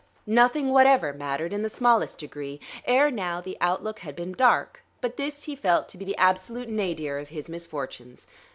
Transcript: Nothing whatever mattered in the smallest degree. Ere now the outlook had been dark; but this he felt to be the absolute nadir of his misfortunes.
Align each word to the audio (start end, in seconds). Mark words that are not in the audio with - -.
Nothing 0.25 0.69
whatever 0.71 1.13
mattered 1.13 1.53
in 1.53 1.61
the 1.61 1.69
smallest 1.69 2.17
degree. 2.17 2.59
Ere 2.85 3.11
now 3.11 3.39
the 3.39 3.55
outlook 3.61 3.99
had 3.99 4.15
been 4.15 4.31
dark; 4.31 4.83
but 4.99 5.15
this 5.15 5.43
he 5.43 5.55
felt 5.55 5.87
to 5.89 5.97
be 5.99 6.05
the 6.05 6.17
absolute 6.17 6.69
nadir 6.69 7.19
of 7.19 7.29
his 7.29 7.47
misfortunes. 7.47 8.25